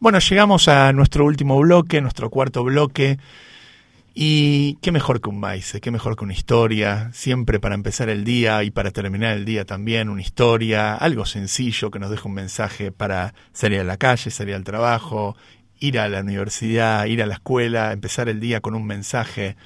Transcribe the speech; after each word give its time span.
Bueno, 0.00 0.18
llegamos 0.18 0.68
a 0.68 0.92
nuestro 0.92 1.24
último 1.24 1.58
bloque, 1.58 2.00
nuestro 2.00 2.28
cuarto 2.28 2.64
bloque. 2.64 3.18
Y 4.16 4.76
qué 4.76 4.92
mejor 4.92 5.20
que 5.20 5.28
un 5.28 5.40
maíz, 5.40 5.76
qué 5.82 5.90
mejor 5.90 6.16
que 6.16 6.24
una 6.24 6.34
historia, 6.34 7.10
siempre 7.12 7.58
para 7.58 7.74
empezar 7.74 8.08
el 8.08 8.24
día 8.24 8.62
y 8.62 8.70
para 8.70 8.92
terminar 8.92 9.36
el 9.36 9.44
día 9.44 9.64
también, 9.64 10.08
una 10.08 10.20
historia, 10.20 10.94
algo 10.94 11.26
sencillo 11.26 11.90
que 11.90 11.98
nos 11.98 12.10
deja 12.10 12.28
un 12.28 12.34
mensaje 12.34 12.92
para 12.92 13.34
salir 13.52 13.80
a 13.80 13.84
la 13.84 13.96
calle, 13.96 14.30
salir 14.30 14.54
al 14.54 14.62
trabajo, 14.62 15.36
ir 15.80 15.98
a 15.98 16.08
la 16.08 16.20
universidad, 16.20 17.06
ir 17.06 17.22
a 17.22 17.26
la 17.26 17.34
escuela, 17.34 17.92
empezar 17.92 18.28
el 18.28 18.38
día 18.38 18.60
con 18.60 18.76
un 18.76 18.86
mensaje. 18.86 19.56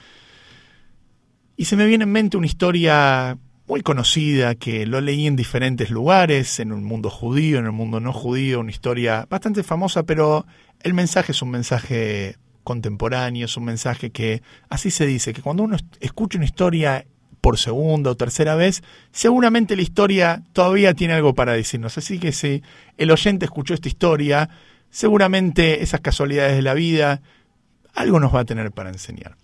Y 1.57 1.67
se 1.67 1.77
me 1.77 1.85
viene 1.85 2.05
en 2.05 2.13
mente 2.13 2.39
una 2.39 2.47
historia 2.47 3.37
muy 3.69 3.83
conocida 3.83 4.55
que 4.55 4.87
lo 4.87 5.01
leí 5.03 5.27
en 5.27 5.37
diferentes 5.37 5.91
lugares, 5.91 6.59
en 6.59 6.73
un 6.73 6.85
mundo 6.85 7.11
judío, 7.11 7.59
en 7.59 7.67
el 7.67 7.73
mundo 7.73 8.01
no 8.01 8.15
judío, 8.15 8.61
una 8.61 8.71
historia 8.71 9.27
bastante 9.29 9.63
famosa, 9.63 10.05
pero 10.05 10.47
el 10.81 10.95
mensaje 10.95 11.33
es 11.33 11.43
un 11.43 11.51
mensaje 11.51 12.37
contemporáneo, 12.65 13.45
es 13.45 13.57
un 13.59 13.65
mensaje 13.65 14.11
que 14.11 14.43
así 14.71 14.91
se 14.91 15.05
dice, 15.05 15.35
que 15.35 15.43
cuando 15.43 15.65
uno 15.65 15.77
escucha 16.01 16.39
una 16.39 16.47
historia 16.47 17.05
por 17.43 17.59
segunda 17.59 18.11
o 18.11 18.17
tercera 18.17 18.55
vez, 18.55 18.83
seguramente 19.13 19.77
la 19.77 19.83
historia 19.83 20.43
todavía 20.55 20.95
tiene 20.95 21.13
algo 21.13 21.35
para 21.35 21.53
decirnos. 21.53 21.99
Así 21.99 22.19
que 22.19 22.33
si 22.33 22.63
el 22.97 23.11
oyente 23.11 23.45
escuchó 23.45 23.75
esta 23.75 23.89
historia, 23.89 24.49
seguramente 24.89 25.83
esas 25.83 26.01
casualidades 26.01 26.57
de 26.57 26.63
la 26.63 26.73
vida, 26.73 27.21
algo 27.95 28.19
nos 28.19 28.35
va 28.35 28.41
a 28.41 28.45
tener 28.47 28.73
para 28.73 28.89
enseñar. 28.89 29.37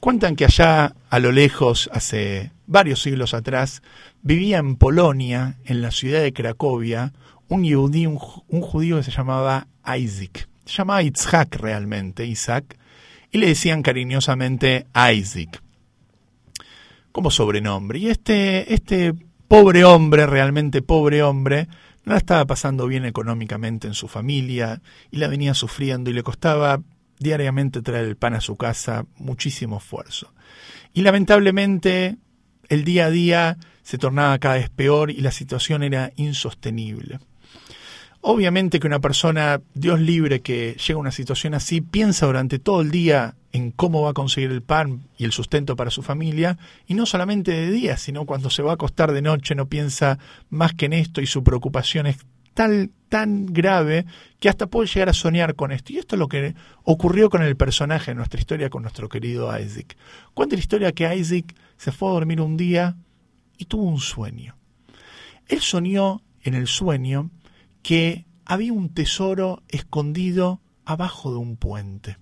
Cuentan 0.00 0.36
que 0.36 0.44
allá 0.44 0.94
a 1.10 1.18
lo 1.18 1.32
lejos, 1.32 1.90
hace 1.92 2.52
varios 2.66 3.02
siglos 3.02 3.34
atrás, 3.34 3.82
vivía 4.22 4.58
en 4.58 4.76
Polonia, 4.76 5.58
en 5.64 5.82
la 5.82 5.90
ciudad 5.90 6.22
de 6.22 6.32
Cracovia, 6.32 7.12
un, 7.48 7.64
judío 8.16 8.96
que 8.96 9.02
se 9.02 9.10
llamaba 9.10 9.66
Isaac. 9.98 10.48
Se 10.64 10.76
llamaba 10.76 11.02
Isaac 11.02 11.56
realmente, 11.56 12.26
Isaac, 12.26 12.78
y 13.32 13.38
le 13.38 13.48
decían 13.48 13.82
cariñosamente 13.82 14.86
Isaac 15.12 15.62
como 17.10 17.30
sobrenombre. 17.32 17.98
Y 17.98 18.08
este, 18.08 18.72
este 18.72 19.14
pobre 19.48 19.84
hombre, 19.84 20.26
realmente 20.26 20.82
pobre 20.82 21.22
hombre, 21.24 21.66
no 22.04 22.12
la 22.12 22.18
estaba 22.18 22.44
pasando 22.44 22.86
bien 22.86 23.04
económicamente 23.04 23.88
en 23.88 23.94
su 23.94 24.06
familia 24.06 24.80
y 25.10 25.16
la 25.16 25.26
venía 25.26 25.54
sufriendo 25.54 26.10
y 26.10 26.12
le 26.12 26.22
costaba 26.22 26.80
diariamente 27.18 27.82
traer 27.82 28.04
el 28.04 28.16
pan 28.16 28.34
a 28.34 28.40
su 28.40 28.56
casa, 28.56 29.06
muchísimo 29.16 29.78
esfuerzo. 29.78 30.32
Y 30.94 31.02
lamentablemente 31.02 32.16
el 32.68 32.84
día 32.84 33.06
a 33.06 33.10
día 33.10 33.56
se 33.82 33.98
tornaba 33.98 34.38
cada 34.38 34.56
vez 34.56 34.70
peor 34.70 35.10
y 35.10 35.20
la 35.20 35.32
situación 35.32 35.82
era 35.82 36.12
insostenible. 36.16 37.18
Obviamente 38.20 38.80
que 38.80 38.86
una 38.86 39.00
persona, 39.00 39.60
Dios 39.74 40.00
libre, 40.00 40.40
que 40.40 40.74
llega 40.74 40.96
a 40.96 41.00
una 41.00 41.12
situación 41.12 41.54
así, 41.54 41.80
piensa 41.80 42.26
durante 42.26 42.58
todo 42.58 42.80
el 42.80 42.90
día 42.90 43.36
en 43.52 43.70
cómo 43.70 44.02
va 44.02 44.10
a 44.10 44.14
conseguir 44.14 44.50
el 44.50 44.62
pan 44.62 45.08
y 45.16 45.24
el 45.24 45.32
sustento 45.32 45.76
para 45.76 45.90
su 45.90 46.02
familia, 46.02 46.58
y 46.86 46.94
no 46.94 47.06
solamente 47.06 47.52
de 47.52 47.70
día, 47.70 47.96
sino 47.96 48.26
cuando 48.26 48.50
se 48.50 48.62
va 48.62 48.72
a 48.72 48.74
acostar 48.74 49.12
de 49.12 49.22
noche 49.22 49.54
no 49.54 49.68
piensa 49.68 50.18
más 50.50 50.74
que 50.74 50.86
en 50.86 50.94
esto 50.94 51.20
y 51.20 51.26
su 51.26 51.44
preocupación 51.44 52.06
es 52.06 52.18
tal, 52.58 52.90
tan 53.08 53.46
grave 53.46 54.04
que 54.40 54.48
hasta 54.48 54.66
puede 54.66 54.88
llegar 54.88 55.08
a 55.08 55.12
soñar 55.12 55.54
con 55.54 55.70
esto. 55.70 55.92
Y 55.92 55.98
esto 55.98 56.16
es 56.16 56.18
lo 56.18 56.26
que 56.26 56.56
ocurrió 56.82 57.30
con 57.30 57.40
el 57.44 57.56
personaje 57.56 58.10
de 58.10 58.16
nuestra 58.16 58.40
historia, 58.40 58.68
con 58.68 58.82
nuestro 58.82 59.08
querido 59.08 59.56
Isaac. 59.56 59.96
Cuenta 60.34 60.56
la 60.56 60.60
historia 60.60 60.90
que 60.90 61.14
Isaac 61.14 61.54
se 61.76 61.92
fue 61.92 62.08
a 62.08 62.14
dormir 62.14 62.40
un 62.40 62.56
día 62.56 62.96
y 63.58 63.66
tuvo 63.66 63.84
un 63.84 64.00
sueño. 64.00 64.56
Él 65.46 65.60
soñó 65.60 66.20
en 66.42 66.54
el 66.54 66.66
sueño 66.66 67.30
que 67.82 68.26
había 68.44 68.72
un 68.72 68.92
tesoro 68.92 69.62
escondido 69.68 70.60
abajo 70.84 71.30
de 71.30 71.38
un 71.38 71.56
puente. 71.56 72.18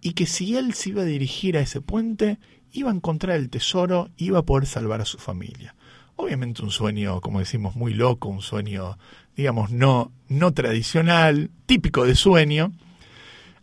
Y 0.00 0.14
que 0.14 0.26
si 0.26 0.56
él 0.56 0.74
se 0.74 0.88
iba 0.88 1.02
a 1.02 1.06
dirigir 1.06 1.56
a 1.56 1.60
ese 1.60 1.80
puente, 1.80 2.40
iba 2.72 2.90
a 2.90 2.94
encontrar 2.94 3.36
el 3.36 3.48
tesoro, 3.48 4.10
iba 4.16 4.40
a 4.40 4.44
poder 4.44 4.66
salvar 4.66 5.00
a 5.00 5.04
su 5.04 5.18
familia. 5.18 5.76
Obviamente 6.16 6.62
un 6.62 6.70
sueño, 6.70 7.20
como 7.20 7.40
decimos, 7.40 7.74
muy 7.74 7.94
loco, 7.94 8.28
un 8.28 8.42
sueño, 8.42 8.98
digamos, 9.36 9.70
no, 9.70 10.12
no 10.28 10.52
tradicional, 10.52 11.50
típico 11.66 12.04
de 12.04 12.14
sueño. 12.14 12.72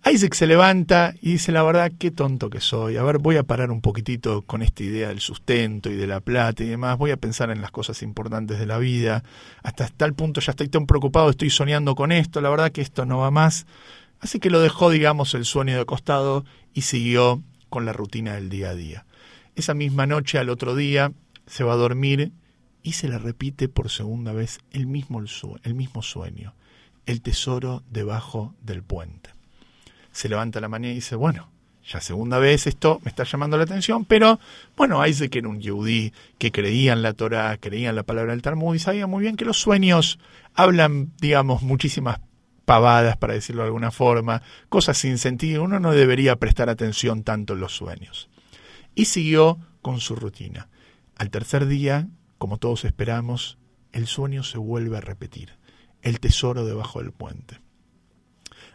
Isaac 0.03 0.33
se 0.33 0.47
levanta 0.47 1.13
y 1.21 1.33
dice, 1.33 1.51
la 1.51 1.61
verdad, 1.61 1.91
qué 1.97 2.09
tonto 2.09 2.49
que 2.49 2.59
soy. 2.59 2.97
A 2.97 3.03
ver, 3.03 3.19
voy 3.19 3.37
a 3.37 3.43
parar 3.43 3.69
un 3.69 3.81
poquitito 3.81 4.41
con 4.41 4.63
esta 4.63 4.83
idea 4.83 5.09
del 5.09 5.19
sustento 5.19 5.91
y 5.91 5.95
de 5.95 6.07
la 6.07 6.21
plata 6.21 6.63
y 6.63 6.67
demás. 6.67 6.97
Voy 6.97 7.11
a 7.11 7.17
pensar 7.17 7.51
en 7.51 7.61
las 7.61 7.69
cosas 7.69 8.01
importantes 8.01 8.57
de 8.57 8.65
la 8.65 8.79
vida. 8.79 9.23
Hasta 9.61 9.87
tal 9.89 10.15
punto 10.15 10.41
ya 10.41 10.51
estoy 10.51 10.69
tan 10.69 10.87
preocupado, 10.87 11.29
estoy 11.29 11.51
soñando 11.51 11.93
con 11.93 12.11
esto. 12.11 12.41
La 12.41 12.49
verdad 12.49 12.71
que 12.71 12.81
esto 12.81 13.05
no 13.05 13.19
va 13.19 13.29
más. 13.29 13.67
Así 14.19 14.39
que 14.39 14.49
lo 14.49 14.59
dejó, 14.59 14.89
digamos, 14.89 15.35
el 15.35 15.45
sueño 15.45 15.77
de 15.77 15.85
costado 15.85 16.45
y 16.73 16.81
siguió 16.81 17.43
con 17.69 17.85
la 17.85 17.93
rutina 17.93 18.33
del 18.33 18.49
día 18.49 18.71
a 18.71 18.75
día. 18.75 19.05
Esa 19.55 19.75
misma 19.75 20.07
noche, 20.07 20.39
al 20.39 20.49
otro 20.49 20.75
día, 20.75 21.11
se 21.45 21.63
va 21.63 21.73
a 21.73 21.77
dormir 21.77 22.31
y 22.83 22.93
se 22.93 23.07
le 23.07 23.17
repite 23.17 23.69
por 23.69 23.89
segunda 23.89 24.33
vez 24.33 24.59
el 24.71 24.87
mismo, 24.87 25.23
el 25.63 25.73
mismo 25.73 26.01
sueño, 26.01 26.53
el 27.05 27.21
tesoro 27.21 27.83
debajo 27.89 28.55
del 28.61 28.83
puente. 28.83 29.29
Se 30.11 30.29
levanta 30.29 30.59
la 30.59 30.67
mañana 30.67 30.91
y 30.91 30.95
dice, 30.95 31.15
bueno, 31.15 31.49
ya 31.87 31.99
segunda 31.99 32.37
vez 32.37 32.67
esto 32.67 32.99
me 33.03 33.09
está 33.09 33.23
llamando 33.23 33.57
la 33.57 33.63
atención, 33.63 34.05
pero 34.05 34.39
bueno, 34.77 35.05
Isaac 35.05 35.35
era 35.35 35.49
un 35.49 35.59
yudí 35.59 36.13
que 36.37 36.51
creía 36.51 36.93
en 36.93 37.01
la 37.01 37.13
Torah, 37.13 37.57
creía 37.57 37.89
en 37.89 37.95
la 37.95 38.03
palabra 38.03 38.31
del 38.33 38.41
Talmud 38.41 38.75
y 38.75 38.79
sabía 38.79 39.07
muy 39.07 39.21
bien 39.21 39.35
que 39.35 39.45
los 39.45 39.59
sueños 39.59 40.19
hablan, 40.53 41.11
digamos, 41.19 41.63
muchísimas 41.63 42.19
pavadas, 42.65 43.17
para 43.17 43.33
decirlo 43.33 43.63
de 43.63 43.67
alguna 43.67 43.91
forma, 43.91 44.41
cosas 44.69 44.97
sin 44.97 45.17
sentido. 45.17 45.63
Uno 45.63 45.79
no 45.79 45.91
debería 45.91 46.35
prestar 46.35 46.69
atención 46.69 47.23
tanto 47.23 47.53
en 47.53 47.59
los 47.59 47.75
sueños. 47.75 48.29
Y 48.93 49.05
siguió 49.05 49.57
con 49.81 49.99
su 49.99 50.15
rutina. 50.15 50.69
Al 51.17 51.29
tercer 51.31 51.65
día 51.65 52.07
como 52.41 52.57
todos 52.57 52.85
esperamos, 52.85 53.59
el 53.91 54.07
sueño 54.07 54.41
se 54.41 54.57
vuelve 54.57 54.97
a 54.97 55.01
repetir, 55.01 55.59
el 56.01 56.19
tesoro 56.19 56.65
debajo 56.65 56.99
del 56.99 57.11
puente. 57.11 57.59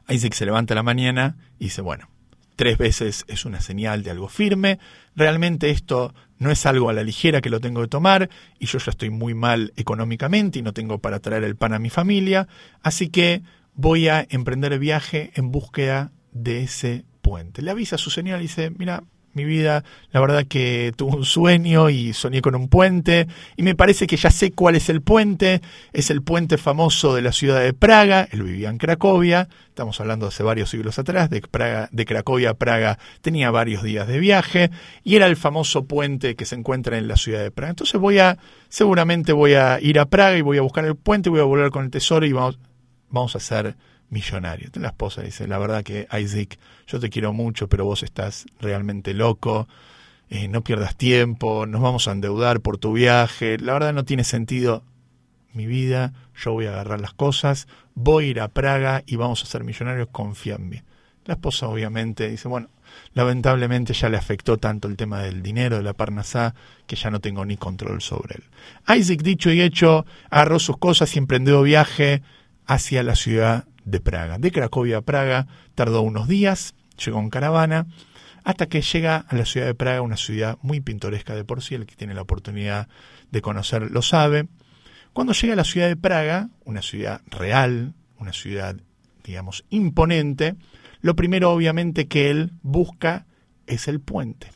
Isaac 0.09 0.35
se 0.35 0.47
levanta 0.47 0.77
la 0.77 0.85
mañana 0.85 1.37
y 1.59 1.65
dice, 1.65 1.83
bueno, 1.83 2.09
tres 2.55 2.79
veces 2.79 3.25
es 3.27 3.45
una 3.45 3.61
señal 3.61 4.05
de 4.05 4.13
algo 4.13 4.29
firme, 4.29 4.79
realmente 5.17 5.71
esto 5.71 6.15
no 6.39 6.53
es 6.53 6.65
algo 6.65 6.91
a 6.91 6.93
la 6.93 7.03
ligera 7.03 7.41
que 7.41 7.51
lo 7.51 7.59
tengo 7.59 7.81
que 7.81 7.89
tomar 7.89 8.31
y 8.61 8.67
yo 8.67 8.79
ya 8.79 8.93
estoy 8.93 9.11
muy 9.11 9.35
mal 9.35 9.73
económicamente 9.75 10.61
y 10.61 10.63
no 10.63 10.73
tengo 10.73 11.01
para 11.01 11.19
traer 11.19 11.43
el 11.43 11.57
pan 11.57 11.75
a 11.75 11.81
mi 11.81 11.91
familia, 11.91 12.47
así 12.85 13.09
que 13.09 13.43
voy 13.75 14.07
a 14.07 14.25
emprender 14.31 14.75
el 14.75 14.79
viaje 14.79 15.33
en 15.35 15.51
búsqueda 15.51 16.13
de 16.31 16.63
ese 16.63 17.05
puente. 17.21 17.63
Le 17.63 17.73
avisa 17.73 17.97
a 17.97 17.99
su 17.99 18.11
señal 18.11 18.39
y 18.39 18.43
dice, 18.43 18.71
mira, 18.71 19.03
mi 19.37 19.45
vida, 19.45 19.85
la 20.11 20.21
verdad 20.21 20.47
que 20.49 20.93
tuve 20.97 21.17
un 21.17 21.25
sueño 21.25 21.91
y 21.91 22.13
soñé 22.13 22.41
con 22.43 22.55
un 22.55 22.69
puente 22.69 23.29
y 23.57 23.63
me 23.63 23.75
parece 23.75 24.07
que 24.07 24.17
ya 24.17 24.31
sé 24.31 24.51
cuál 24.51 24.75
es 24.75 24.89
el 24.89 25.03
puente, 25.03 25.61
es 25.93 26.11
el 26.11 26.23
puente 26.23 26.59
famoso 26.59 27.15
de 27.15 27.23
la 27.23 27.33
ciudad 27.33 27.61
de 27.61 27.73
Praga, 27.73 28.27
él 28.33 28.43
vivía 28.43 28.71
en 28.71 28.79
Cracovia, 28.79 29.49
estamos 29.69 30.01
hablando 30.01 30.27
hace 30.27 30.43
varios 30.43 30.71
siglos 30.71 30.99
atrás, 30.99 31.29
de, 31.29 31.43
Praga, 31.43 31.91
de 31.93 32.07
Cracovia 32.07 32.51
a 32.51 32.55
Praga. 32.55 32.99
Tenía 33.21 33.51
varios 33.51 33.83
días 33.83 34.09
de 34.09 34.19
viaje 34.19 34.71
y 35.05 35.17
era 35.17 35.27
el 35.27 35.37
famoso 35.37 35.85
puente 35.85 36.35
que 36.35 36.47
se 36.47 36.55
encuentra 36.55 36.97
en 36.97 37.09
la 37.09 37.17
ciudad 37.17 37.43
de 37.43 37.51
Praga. 37.51 37.71
Entonces 37.71 38.01
voy 38.01 38.19
a, 38.19 38.39
seguramente 38.71 39.35
voy 39.35 39.53
a 39.53 39.79
ir 39.83 39.99
a 39.99 40.07
Praga 40.07 40.39
y 40.39 40.41
voy 40.41 40.57
a 40.57 40.63
buscar 40.63 40.87
el 40.87 40.97
puente, 40.97 41.29
voy 41.29 41.41
a 41.41 41.45
volver 41.45 41.71
con 41.71 41.85
el 41.85 41.91
tesoro 41.91 42.25
y 42.25 42.33
vamos, 42.33 42.59
vamos 43.11 43.35
a 43.35 43.39
hacer 43.39 43.77
millonario. 44.11 44.71
La 44.75 44.89
esposa 44.89 45.23
dice, 45.23 45.47
la 45.47 45.59
verdad 45.59 45.83
que 45.83 46.07
Isaac, 46.19 46.59
yo 46.87 47.01
te 47.01 47.11
quiero 47.11 47.33
mucho, 47.33 47.69
pero 47.69 47.85
vos 47.85 48.03
estás 48.03 48.47
realmente 48.61 49.15
loco, 49.15 49.69
eh, 50.29 50.49
no 50.49 50.63
pierdas 50.63 50.97
tiempo, 50.97 51.67
nos 51.67 51.81
vamos 51.81 52.09
a 52.09 52.13
endeudar 52.13 52.61
por 52.61 52.79
tu 52.79 52.93
viaje, 52.93 53.59
la 53.59 53.75
verdad 53.75 53.93
no 53.93 54.05
tiene 54.05 54.25
sentido 54.25 54.83
mi 55.53 55.67
vida, 55.67 56.13
yo 56.37 56.53
voy 56.53 56.67
a 56.67 56.71
agarrar 56.71 57.01
las 57.01 57.15
cosas, 57.15 57.67
voy 57.95 58.27
a 58.27 58.29
ir 58.29 58.41
a 58.41 58.49
Praga 58.49 59.03
y 59.07 59.17
vamos 59.17 59.43
a 59.43 59.47
ser 59.47 59.65
millonarios, 59.65 60.09
confía 60.13 60.57
en 60.57 60.69
mí. 60.69 60.83
La 61.25 61.35
esposa 61.35 61.69
obviamente 61.69 62.29
dice, 62.29 62.47
bueno, 62.47 62.69
lamentablemente 63.15 63.93
ya 63.95 64.09
le 64.09 64.17
afectó 64.17 64.59
tanto 64.59 64.87
el 64.87 64.97
tema 64.97 65.21
del 65.23 65.43
dinero, 65.43 65.77
de 65.77 65.83
la 65.83 65.93
parnasá, 65.93 66.55
que 66.87 66.95
ya 66.95 67.11
no 67.11 67.21
tengo 67.21 67.45
ni 67.45 67.57
control 67.57 68.01
sobre 68.01 68.37
él. 68.37 68.97
Isaac, 68.97 69.23
dicho 69.23 69.51
y 69.51 69.61
hecho, 69.61 70.07
agarró 70.31 70.59
sus 70.59 70.77
cosas 70.77 71.15
y 71.17 71.19
emprendió 71.19 71.63
viaje 71.63 72.23
hacia 72.67 73.03
la 73.03 73.17
ciudad 73.17 73.65
de 73.87 74.01
Praga. 74.01 74.37
De 74.39 74.53
Cracovia 74.53 74.99
a 74.99 75.03
Praga 75.03 75.47
tardó 75.75 76.03
unos 76.03 76.29
días, 76.29 76.75
llegó 77.03 77.19
en 77.21 77.31
caravana, 77.31 77.87
hasta 78.45 78.67
que 78.67 78.83
llega 78.83 79.25
a 79.29 79.35
la 79.35 79.47
ciudad 79.47 79.67
de 79.67 79.75
Praga, 79.75 80.03
una 80.03 80.19
ciudad 80.19 80.59
muy 80.61 80.81
pintoresca 80.81 81.35
de 81.35 81.45
por 81.45 81.63
sí, 81.63 81.75
el 81.75 81.87
que 81.87 81.97
tiene 81.97 82.15
la 82.15 82.23
oportunidad 82.23 82.89
de 83.31 83.41
conocer 83.41 83.91
lo 83.91 84.03
sabe. 84.03 84.49
Cuando 85.15 85.33
llega 85.33 85.55
a 85.55 85.57
la 85.57 85.65
ciudad 85.65 85.89
de 85.89 85.97
Praga, 85.97 86.51
una 86.65 86.83
ciudad 86.83 87.23
real, 87.31 87.95
una 88.19 88.33
ciudad, 88.33 88.77
digamos, 89.25 89.65
imponente, 89.71 90.57
lo 91.01 91.17
primero 91.17 91.51
obviamente 91.51 92.07
que 92.07 92.31
él 92.31 92.53
busca 92.63 93.27
es 93.67 93.89
el 93.89 94.01
puente. 94.01 94.51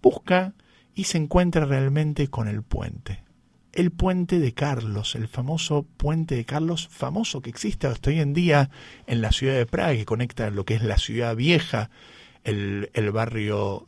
Busca 0.00 0.54
y 0.94 1.04
se 1.04 1.18
encuentra 1.18 1.64
realmente 1.64 2.28
con 2.28 2.48
el 2.48 2.62
puente. 2.62 3.27
El 3.72 3.90
puente 3.90 4.38
de 4.38 4.54
Carlos, 4.54 5.14
el 5.14 5.28
famoso 5.28 5.84
puente 5.96 6.34
de 6.36 6.44
Carlos, 6.44 6.88
famoso 6.90 7.42
que 7.42 7.50
existe 7.50 7.86
hasta 7.86 8.10
hoy 8.10 8.20
en 8.20 8.34
día 8.34 8.70
en 9.06 9.20
la 9.20 9.32
ciudad 9.32 9.54
de 9.54 9.66
Praga, 9.66 9.94
que 9.94 10.04
conecta 10.04 10.50
lo 10.50 10.64
que 10.64 10.74
es 10.74 10.82
la 10.82 10.98
ciudad 10.98 11.36
vieja, 11.36 11.90
el, 12.44 12.88
barrio 13.12 13.86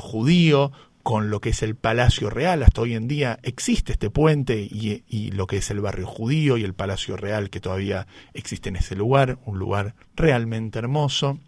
judío 0.00 0.72
con 1.02 1.30
lo 1.30 1.40
que 1.40 1.50
es 1.50 1.62
el 1.62 1.76
Palacio 1.76 2.30
Real. 2.30 2.62
Hasta 2.62 2.82
hoy 2.82 2.94
en 2.94 3.08
día 3.08 3.38
existe 3.42 3.92
este 3.92 4.10
puente 4.10 4.60
y, 4.60 5.04
y, 5.08 5.30
lo 5.30 5.46
que 5.46 5.58
es 5.58 5.70
el 5.70 5.80
barrio 5.80 6.06
judío 6.06 6.56
y 6.56 6.64
el 6.64 6.74
Palacio 6.74 7.16
Real 7.16 7.48
que 7.48 7.60
todavía 7.60 8.06
existe 8.34 8.68
en 8.68 8.76
ese 8.76 8.96
lugar, 8.96 9.38
un 9.46 9.58
lugar 9.58 9.94
realmente 10.14 10.78
hermoso. 10.78 11.38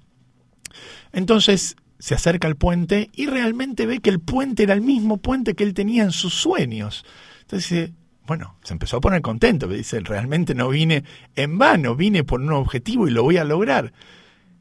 Entonces 1.12 1.76
se 1.98 2.14
acerca 2.14 2.48
al 2.48 2.56
puente 2.56 3.10
y 3.12 3.26
realmente 3.26 3.86
ve 3.86 4.00
que 4.00 4.10
el 4.10 4.20
puente 4.20 4.62
era 4.62 4.74
el 4.74 4.80
mismo 4.80 5.18
puente 5.18 5.54
que 5.54 5.64
él 5.64 5.74
tenía 5.74 6.04
en 6.04 6.12
sus 6.12 6.34
sueños. 6.34 7.04
Entonces 7.42 7.70
dice, 7.70 7.92
bueno, 8.26 8.56
se 8.62 8.74
empezó 8.74 8.98
a 8.98 9.00
poner 9.00 9.22
contento, 9.22 9.68
dice, 9.68 10.00
realmente 10.00 10.54
no 10.54 10.68
vine 10.68 11.04
en 11.34 11.58
vano, 11.58 11.96
vine 11.96 12.24
por 12.24 12.40
un 12.40 12.52
objetivo 12.52 13.08
y 13.08 13.10
lo 13.10 13.22
voy 13.22 13.38
a 13.38 13.44
lograr. 13.44 13.92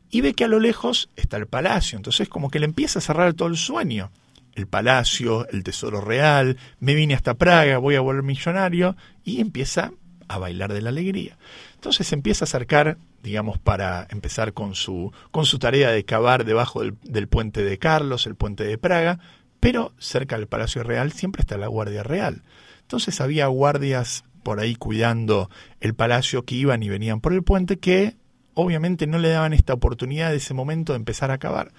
Y 0.10 0.22
ve 0.22 0.34
que 0.34 0.45
a 0.45 0.48
lo 0.48 0.60
lejos 0.60 1.10
está 1.16 1.38
el 1.38 1.48
palacio, 1.48 1.98
entonces 1.98 2.30
como 2.30 2.50
que 2.50 2.60
le 2.60 2.66
empieza 2.66 3.00
a 3.00 3.01
cerrar 3.01 3.34
todo 3.34 3.50
el 3.50 3.57
sueño 3.57 4.12
el 4.57 4.68
palacio, 4.68 5.48
el 5.50 5.63
tesoro 5.63 6.01
real, 6.01 6.57
me 6.80 6.95
vine 6.95 7.13
hasta 7.13 7.36
Praga, 7.36 7.78
voy 7.78 7.95
a 7.95 8.01
volver 8.01 8.24
millonario, 8.24 8.95
y 9.24 9.40
empieza 9.40 9.92
a 10.28 10.40
bailar 10.40 10.74
de 10.74 10.81
la 10.81 10.90
alegría. 10.90 11.38
Entonces 11.75 12.12
empieza 12.12 12.44
a 12.44 12.48
acercar, 12.48 12.98
digamos, 13.28 13.60
para 13.60 14.08
empezar 14.10 14.54
con 14.54 14.74
su, 14.74 15.12
con 15.32 15.46
su 15.46 15.60
tarea 15.60 15.92
de 15.92 16.06
cavar 16.06 16.46
debajo 16.46 16.82
del, 16.82 17.28
puente 17.28 17.62
de 17.62 17.78
Carlos, 17.78 18.26
el 18.26 18.36
puente 18.36 18.64
de 18.64 18.78
Praga, 18.78 19.20
pero 19.60 19.92
cerca 19.98 20.38
del 20.38 20.48
Palacio 20.48 20.82
Real 20.82 21.12
siempre 21.12 21.42
está 21.42 21.58
la 21.58 21.68
Guardia 21.68 22.04
Real. 22.04 22.44
Entonces 22.84 23.20
había 23.20 23.48
guardias 23.48 24.24
por 24.44 24.62
ahí 24.62 24.76
cuidando 24.76 25.50
el 25.82 25.94
palacio 25.94 26.46
que 26.46 26.56
iban 26.56 26.84
y 26.84 26.88
venían 26.90 27.20
por 27.20 27.34
el 27.34 27.44
puente 27.44 27.80
que 27.80 28.16
obviamente 28.54 29.08
no 29.08 29.20
le 29.20 29.28
daban 29.28 29.52
esta 29.52 29.74
oportunidad 29.74 30.32
de 30.32 30.38
ese 30.38 30.54
momento 30.54 30.94
de 30.94 31.00
empezar 31.00 31.32
a 31.32 31.38
cavar. 31.38 31.74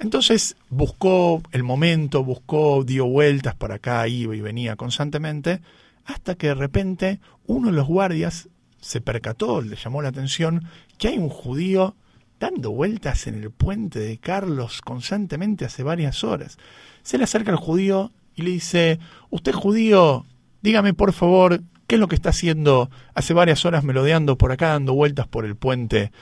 Entonces 0.00 0.54
buscó 0.68 1.40
el 1.50 1.62
momento, 1.62 2.22
buscó, 2.22 2.84
dio 2.84 3.06
vueltas 3.06 3.54
por 3.54 3.72
acá, 3.72 4.06
iba 4.06 4.36
y 4.36 4.42
venía 4.42 4.76
constantemente, 4.76 5.62
hasta 6.04 6.34
que 6.34 6.48
de 6.48 6.54
repente 6.56 7.20
uno 7.46 7.68
de 7.68 7.72
los 7.72 7.86
guardias 7.86 8.50
se 8.80 9.00
percató, 9.00 9.60
le 9.60 9.76
llamó 9.76 10.02
la 10.02 10.08
atención, 10.08 10.64
que 10.98 11.08
hay 11.08 11.18
un 11.18 11.28
judío 11.28 11.96
dando 12.38 12.70
vueltas 12.70 13.26
en 13.26 13.34
el 13.34 13.50
puente 13.50 13.98
de 13.98 14.18
Carlos 14.18 14.80
constantemente 14.80 15.66
hace 15.66 15.82
varias 15.82 16.24
horas. 16.24 16.56
Se 17.02 17.18
le 17.18 17.24
acerca 17.24 17.50
al 17.50 17.58
judío 17.58 18.12
y 18.34 18.42
le 18.42 18.50
dice, 18.50 18.98
usted 19.28 19.52
judío, 19.52 20.24
dígame 20.62 20.94
por 20.94 21.12
favor, 21.12 21.60
¿qué 21.86 21.96
es 21.96 22.00
lo 22.00 22.08
que 22.08 22.14
está 22.14 22.30
haciendo 22.30 22.90
hace 23.14 23.34
varias 23.34 23.64
horas 23.66 23.84
melodeando 23.84 24.38
por 24.38 24.52
acá, 24.52 24.68
dando 24.68 24.94
vueltas 24.94 25.28
por 25.28 25.44
el 25.44 25.54
puente 25.54 26.12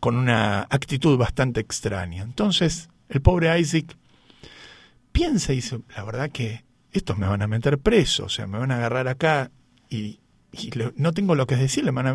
con 0.00 0.16
una 0.16 0.62
actitud 0.62 1.18
bastante 1.18 1.60
extraña? 1.60 2.22
Entonces 2.22 2.88
el 3.10 3.20
pobre 3.20 3.58
Isaac 3.60 3.96
piensa 5.12 5.52
y 5.52 5.56
dice, 5.56 5.80
la 5.94 6.04
verdad 6.04 6.30
que 6.30 6.64
estos 6.92 7.18
me 7.18 7.26
van 7.26 7.42
a 7.42 7.46
meter 7.46 7.78
preso, 7.78 8.24
o 8.24 8.28
sea, 8.30 8.46
me 8.46 8.58
van 8.58 8.70
a 8.70 8.76
agarrar 8.76 9.08
acá 9.08 9.50
y, 9.90 10.20
no 10.96 11.12
tengo 11.12 11.34
lo 11.34 11.46
que 11.46 11.56
decir, 11.56 11.84
me 11.84 11.90
van, 11.90 12.06
a 12.06 12.14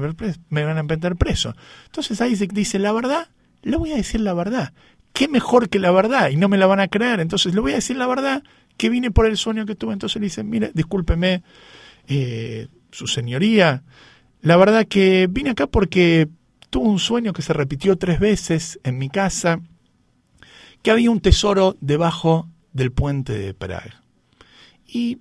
me 0.50 0.64
van 0.66 0.78
a 0.78 0.84
meter 0.84 1.16
preso. 1.16 1.56
Entonces 1.86 2.20
Isaac 2.22 2.52
dice, 2.54 2.80
la 2.80 2.92
verdad, 2.92 3.30
le 3.62 3.78
voy 3.78 3.92
a 3.92 3.96
decir 3.96 4.22
la 4.22 4.34
verdad. 4.34 4.74
¿Qué 5.14 5.28
mejor 5.28 5.70
que 5.70 5.80
la 5.80 5.92
verdad? 5.92 6.30
Y 6.30 6.38
no 6.38 6.48
me 6.48 6.58
la 6.58 6.68
van 6.68 6.80
a 6.80 6.88
creer. 6.88 7.20
Entonces 7.20 7.54
le 7.54 7.62
voy 7.62 7.74
a 7.74 7.76
decir 7.76 7.98
la 7.98 8.08
verdad 8.08 8.44
que 8.78 8.90
vine 8.90 9.12
por 9.12 9.26
el 9.26 9.38
sueño 9.38 9.66
que 9.66 9.76
tuve. 9.76 9.94
Entonces 9.94 10.20
le 10.20 10.26
dice, 10.26 10.44
mire, 10.44 10.72
discúlpeme, 10.74 11.44
eh, 12.08 12.68
su 12.92 13.08
señoría, 13.08 13.84
la 14.42 14.58
verdad 14.58 14.88
que 14.88 15.28
vine 15.30 15.52
acá 15.52 15.68
porque 15.68 16.28
tuve 16.70 16.88
un 16.88 17.00
sueño 17.00 17.34
que 17.34 17.42
se 17.42 17.54
repitió 17.54 17.98
tres 17.98 18.20
veces 18.20 18.80
en 18.84 18.98
mi 18.98 19.10
casa 19.10 19.62
que 20.82 20.92
había 20.92 21.12
un 21.12 21.20
tesoro 21.20 21.78
debajo 21.80 22.50
del 22.74 22.92
puente 22.92 23.34
de 23.34 23.54
Praga. 23.54 24.02
Y 24.88 25.20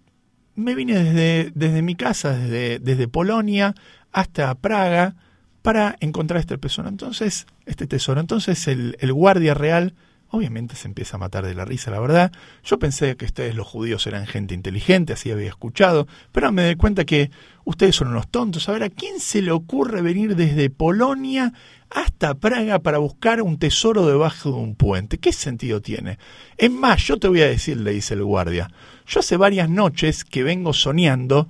me 0.60 0.74
vine 0.74 1.02
desde, 1.02 1.52
desde 1.54 1.82
mi 1.82 1.94
casa, 1.94 2.36
desde, 2.36 2.78
desde 2.78 3.08
Polonia 3.08 3.74
hasta 4.12 4.54
Praga, 4.54 5.16
para 5.62 5.96
encontrar 6.00 6.40
este 6.40 6.58
tesoro. 6.58 6.88
Entonces, 6.88 7.46
este 7.66 7.86
tesoro. 7.86 8.20
Entonces 8.20 8.66
el, 8.68 8.96
el 9.00 9.12
guardia 9.12 9.54
real 9.54 9.94
Obviamente 10.32 10.76
se 10.76 10.86
empieza 10.86 11.16
a 11.16 11.18
matar 11.18 11.44
de 11.44 11.54
la 11.54 11.64
risa, 11.64 11.90
la 11.90 11.98
verdad. 11.98 12.30
Yo 12.64 12.78
pensé 12.78 13.16
que 13.16 13.24
ustedes 13.24 13.56
los 13.56 13.66
judíos 13.66 14.06
eran 14.06 14.28
gente 14.28 14.54
inteligente, 14.54 15.12
así 15.12 15.30
había 15.32 15.48
escuchado, 15.48 16.06
pero 16.30 16.52
me 16.52 16.68
di 16.68 16.76
cuenta 16.76 17.04
que 17.04 17.32
ustedes 17.64 17.96
son 17.96 18.08
unos 18.08 18.28
tontos. 18.30 18.68
A 18.68 18.72
ver, 18.72 18.84
¿a 18.84 18.90
quién 18.90 19.18
se 19.18 19.42
le 19.42 19.50
ocurre 19.50 20.02
venir 20.02 20.36
desde 20.36 20.70
Polonia 20.70 21.52
hasta 21.90 22.34
Praga 22.34 22.78
para 22.78 22.98
buscar 22.98 23.42
un 23.42 23.58
tesoro 23.58 24.06
debajo 24.06 24.52
de 24.52 24.58
un 24.58 24.76
puente? 24.76 25.18
¿Qué 25.18 25.32
sentido 25.32 25.82
tiene? 25.82 26.18
Es 26.56 26.70
más, 26.70 27.02
yo 27.02 27.16
te 27.18 27.26
voy 27.26 27.42
a 27.42 27.48
decir, 27.48 27.78
le 27.78 27.90
dice 27.90 28.14
el 28.14 28.22
guardia, 28.22 28.70
yo 29.08 29.18
hace 29.18 29.36
varias 29.36 29.68
noches 29.68 30.24
que 30.24 30.44
vengo 30.44 30.72
soñando 30.72 31.48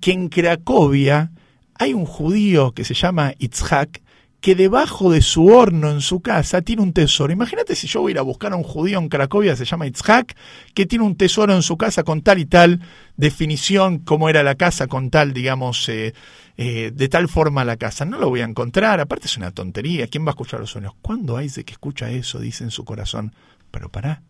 que 0.00 0.12
en 0.12 0.28
Cracovia 0.28 1.32
hay 1.74 1.94
un 1.94 2.06
judío 2.06 2.72
que 2.72 2.84
se 2.84 2.94
llama 2.94 3.34
Itzhak, 3.38 4.02
que 4.40 4.54
debajo 4.54 5.12
de 5.12 5.20
su 5.20 5.48
horno 5.48 5.90
en 5.90 6.00
su 6.00 6.20
casa 6.20 6.62
tiene 6.62 6.82
un 6.82 6.92
tesoro. 6.92 7.32
Imagínate 7.32 7.74
si 7.74 7.86
yo 7.86 8.00
voy 8.00 8.10
a 8.10 8.12
ir 8.12 8.18
a 8.18 8.22
buscar 8.22 8.52
a 8.52 8.56
un 8.56 8.62
judío 8.62 8.98
en 8.98 9.08
Cracovia, 9.08 9.54
se 9.54 9.66
llama 9.66 9.86
Itzhak, 9.86 10.34
que 10.72 10.86
tiene 10.86 11.04
un 11.04 11.16
tesoro 11.16 11.54
en 11.54 11.62
su 11.62 11.76
casa 11.76 12.04
con 12.04 12.22
tal 12.22 12.38
y 12.38 12.46
tal 12.46 12.80
definición, 13.16 13.98
como 13.98 14.30
era 14.30 14.42
la 14.42 14.54
casa, 14.54 14.86
con 14.86 15.10
tal, 15.10 15.34
digamos, 15.34 15.86
eh, 15.90 16.14
eh, 16.56 16.90
de 16.94 17.08
tal 17.08 17.28
forma 17.28 17.64
la 17.64 17.76
casa. 17.76 18.06
No 18.06 18.18
lo 18.18 18.30
voy 18.30 18.40
a 18.40 18.44
encontrar, 18.44 19.00
aparte 19.00 19.26
es 19.26 19.36
una 19.36 19.50
tontería. 19.50 20.06
¿Quién 20.06 20.24
va 20.24 20.28
a 20.28 20.30
escuchar 20.30 20.60
los 20.60 20.70
sueños? 20.70 20.94
¿Cuándo 21.02 21.40
Isaac 21.40 21.70
escucha 21.72 22.10
eso? 22.10 22.38
Dice 22.38 22.64
en 22.64 22.70
su 22.70 22.84
corazón. 22.84 23.34
Pero 23.70 23.90
pará, 23.90 24.22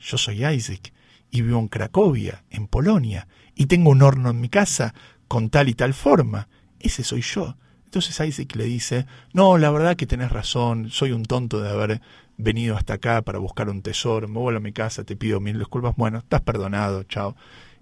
yo 0.00 0.18
soy 0.18 0.44
Isaac 0.44 0.92
y 1.30 1.42
vivo 1.42 1.60
en 1.60 1.68
Cracovia, 1.68 2.44
en 2.50 2.66
Polonia, 2.66 3.28
y 3.54 3.66
tengo 3.66 3.90
un 3.90 4.02
horno 4.02 4.30
en 4.30 4.40
mi 4.40 4.48
casa 4.48 4.94
con 5.28 5.48
tal 5.48 5.68
y 5.68 5.74
tal 5.74 5.94
forma. 5.94 6.48
Ese 6.80 7.04
soy 7.04 7.22
yo. 7.22 7.56
Entonces 7.94 8.26
Isaac 8.26 8.56
le 8.56 8.64
dice, 8.64 9.06
no, 9.32 9.56
la 9.56 9.70
verdad 9.70 9.94
que 9.94 10.04
tenés 10.04 10.32
razón, 10.32 10.90
soy 10.90 11.12
un 11.12 11.22
tonto 11.22 11.60
de 11.60 11.70
haber 11.70 12.00
venido 12.36 12.76
hasta 12.76 12.94
acá 12.94 13.22
para 13.22 13.38
buscar 13.38 13.68
un 13.68 13.82
tesoro, 13.82 14.26
me 14.26 14.40
vuelvo 14.40 14.58
a 14.58 14.60
mi 14.60 14.72
casa, 14.72 15.04
te 15.04 15.14
pido 15.14 15.38
mil 15.38 15.60
disculpas, 15.60 15.94
bueno, 15.94 16.18
estás 16.18 16.40
perdonado, 16.40 17.04
chao. 17.04 17.36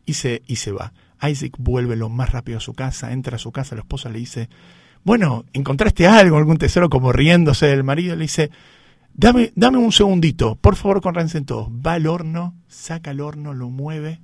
Y 0.05 0.13
se, 0.13 0.43
y 0.47 0.57
se 0.57 0.71
va. 0.71 0.93
Isaac 1.23 1.55
vuelve 1.59 1.97
lo 1.97 2.11
más 2.11 2.31
rápido 2.31 2.59
a 2.59 2.61
su 2.61 2.75
casa, 2.75 3.13
entra 3.13 3.37
a 3.37 3.39
su 3.39 3.53
casa, 3.53 3.75
la 3.75 3.81
esposa 3.81 4.11
le 4.11 4.19
dice, 4.19 4.51
bueno, 5.03 5.47
¿encontraste 5.55 6.07
algo, 6.07 6.37
algún 6.37 6.59
tesoro 6.59 6.91
como 6.91 7.11
riéndose 7.11 7.69
del 7.69 7.83
marido? 7.83 8.15
Le 8.15 8.25
dice, 8.25 8.51
dame, 9.15 9.51
dame 9.57 9.79
un 9.79 9.93
segundito, 9.93 10.57
por 10.57 10.77
favor, 10.77 11.01
con 11.01 11.15
todos. 11.47 11.71
Va 11.71 11.95
al 11.95 12.07
horno, 12.07 12.55
saca 12.69 13.13
el 13.13 13.23
horno, 13.23 13.55
lo 13.55 13.71
mueve 13.71 14.21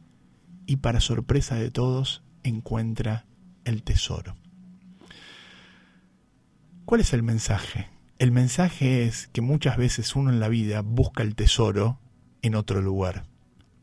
y 0.66 0.76
para 0.76 1.00
sorpresa 1.00 1.54
de 1.54 1.71
todos 1.71 2.23
encuentra 2.42 3.25
el 3.64 3.83
tesoro. 3.83 4.37
¿Cuál 6.88 7.02
es 7.02 7.12
el 7.12 7.23
mensaje? 7.23 7.90
El 8.18 8.33
mensaje 8.33 9.04
es 9.04 9.28
que 9.35 9.42
muchas 9.42 9.76
veces 9.76 10.16
uno 10.16 10.30
en 10.30 10.40
la 10.40 10.49
vida 10.49 10.80
busca 10.80 11.23
el 11.23 11.35
tesoro 11.35 12.00
en 12.40 12.54
otro 12.54 12.80
lugar. 12.80 13.26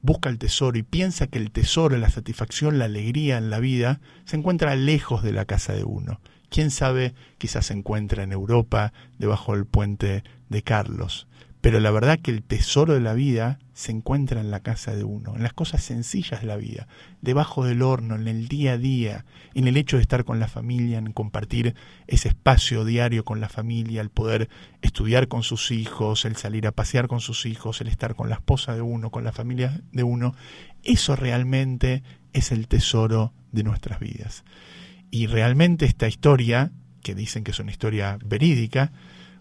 Busca 0.02 0.28
el 0.28 0.40
tesoro 0.40 0.76
y 0.76 0.82
piensa 0.82 1.28
que 1.28 1.38
el 1.38 1.52
tesoro, 1.52 1.96
la 2.00 2.10
satisfacción, 2.10 2.80
la 2.80 2.86
alegría 2.86 3.38
en 3.38 3.52
la 3.52 3.60
vida 3.60 4.02
se 4.26 4.38
encuentra 4.38 4.76
lejos 4.76 5.22
de 5.22 5.34
la 5.34 5.46
casa 5.46 5.74
de 5.74 5.84
uno. 5.84 6.20
Quién 6.50 6.72
sabe, 6.72 7.14
quizás 7.38 7.68
se 7.68 7.74
encuentra 7.74 8.24
en 8.24 8.32
Europa, 8.32 8.92
debajo 9.20 9.54
del 9.54 9.68
puente 9.68 10.24
de 10.50 10.64
Carlos. 10.64 11.28
Pero 11.66 11.80
la 11.80 11.90
verdad 11.90 12.20
que 12.20 12.30
el 12.30 12.44
tesoro 12.44 12.94
de 12.94 13.00
la 13.00 13.16
vida 13.16 13.58
se 13.74 13.92
encuentra 13.92 14.40
en 14.40 14.52
la 14.52 14.60
casa 14.60 14.96
de 14.96 15.04
uno, 15.04 15.36
en 15.36 15.42
las 15.42 15.54
cosas 15.54 15.82
sencillas 15.82 16.42
de 16.42 16.46
la 16.46 16.58
vida, 16.58 16.88
debajo 17.24 17.66
del 17.66 17.82
horno, 17.82 18.14
en 18.14 18.28
el 18.28 18.48
día 18.48 18.74
a 18.74 18.78
día, 18.78 19.26
en 19.56 19.68
el 19.68 19.76
hecho 19.76 19.96
de 19.96 20.04
estar 20.04 20.26
con 20.26 20.40
la 20.40 20.48
familia, 20.48 21.00
en 21.00 21.12
compartir 21.12 21.74
ese 22.06 22.28
espacio 22.28 22.86
diario 22.86 23.26
con 23.26 23.42
la 23.42 23.50
familia, 23.50 24.02
el 24.02 24.12
poder 24.12 24.48
estudiar 24.84 25.28
con 25.28 25.42
sus 25.42 25.72
hijos, 25.72 26.26
el 26.26 26.36
salir 26.36 26.68
a 26.68 26.72
pasear 26.72 27.08
con 27.08 27.20
sus 27.20 27.48
hijos, 27.48 27.82
el 27.82 27.88
estar 27.88 28.14
con 28.14 28.30
la 28.30 28.36
esposa 28.36 28.76
de 28.76 28.84
uno, 28.84 29.10
con 29.10 29.24
la 29.24 29.32
familia 29.32 29.82
de 29.92 30.04
uno. 30.04 30.36
Eso 30.84 31.16
realmente 31.16 32.04
es 32.32 32.52
el 32.52 32.68
tesoro 32.68 33.34
de 33.52 33.64
nuestras 33.64 34.00
vidas. 34.00 34.44
Y 35.10 35.26
realmente 35.26 35.86
esta 35.86 36.08
historia, 36.08 36.72
que 37.02 37.16
dicen 37.16 37.44
que 37.44 37.50
es 37.50 37.60
una 37.60 37.72
historia 37.72 38.20
verídica, 38.24 38.92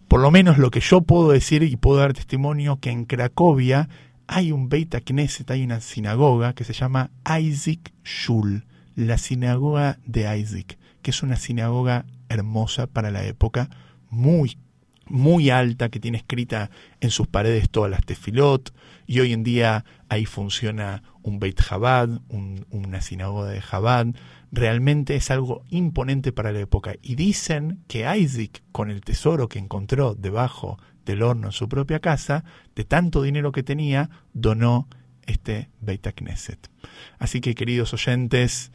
por 0.09 0.21
lo 0.21 0.31
menos 0.31 0.59
lo 0.59 0.71
que 0.71 0.81
yo 0.81 1.01
puedo 1.03 1.31
decir 1.31 1.63
y 1.63 1.77
puedo 1.77 1.99
dar 1.99 2.13
testimonio 2.13 2.79
que 2.81 2.91
en 2.91 3.05
Cracovia 3.05 3.89
hay 4.27 4.53
un 4.53 4.69
Beit 4.69 4.95
Knesset, 5.05 5.51
hay 5.51 5.65
una 5.65 5.81
sinagoga 5.81 6.55
que 6.55 6.65
se 6.65 6.73
llama 6.73 7.11
Isaac 7.41 7.93
Shul, 8.05 8.65
la 8.95 9.19
sinagoga 9.19 9.99
de 10.07 10.39
Isaac, 10.39 10.79
que 11.03 11.11
es 11.11 11.23
una 11.23 11.37
sinagoga 11.37 12.07
hermosa 12.29 12.87
para 12.87 13.11
la 13.11 13.25
época, 13.25 13.69
muy 14.11 14.59
muy 15.07 15.51
alta 15.51 15.91
que 15.91 16.01
tiene 16.01 16.19
escrita 16.19 16.71
en 17.01 17.11
sus 17.11 17.27
paredes 17.27 17.69
todas 17.71 17.91
las 17.91 18.05
tefilot 18.05 18.73
y 19.07 19.21
hoy 19.21 19.33
en 19.33 19.45
día 19.45 19.85
ahí 20.15 20.27
funciona 20.27 21.03
un 21.23 21.39
Beit 21.39 21.61
Chabad, 21.61 22.09
una 22.29 23.01
sinagoga 23.01 23.51
de 23.51 23.61
Chabad. 23.61 24.07
Realmente 24.53 25.17
es 25.17 25.31
algo 25.31 25.65
imponente 25.71 26.33
para 26.33 26.53
la 26.53 26.61
época. 26.61 26.95
Y 27.03 27.17
dicen 27.17 27.85
que 27.89 28.07
Isaac, 28.17 28.63
con 28.73 28.91
el 28.91 29.01
tesoro 29.01 29.49
que 29.49 29.59
encontró 29.59 30.15
debajo 30.15 30.79
del 31.05 31.23
horno 31.23 31.49
en 31.49 31.53
su 31.53 31.69
propia 31.69 32.01
casa, 32.01 32.45
de 32.75 32.85
tanto 32.85 33.23
dinero 33.23 33.53
que 33.53 33.63
tenía, 33.63 34.11
donó 34.33 34.89
este 35.27 35.69
Beit 35.81 36.07
Knesset. 36.15 36.71
Así 37.19 37.41
que, 37.41 37.55
queridos 37.55 37.93
oyentes, 37.93 38.73